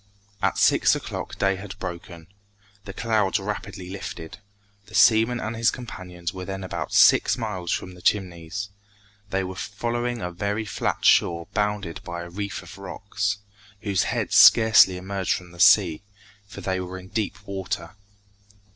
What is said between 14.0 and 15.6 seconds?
heads scarcely emerged from the